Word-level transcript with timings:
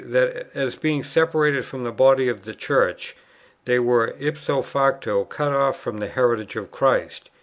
that, 0.03 0.47
as 0.55 0.75
being 0.77 1.03
separated 1.03 1.63
from 1.63 1.83
the 1.83 1.91
body 1.91 2.27
of 2.27 2.41
the 2.43 2.55
Church, 2.55 3.15
they 3.65 3.77
were 3.77 4.15
ipso 4.17 4.63
facto 4.63 5.23
cut 5.25 5.53
off 5.53 5.79
from 5.79 5.99
the 5.99 6.07
heritage 6.07 6.55
of 6.55 6.71
Christ. 6.71 7.29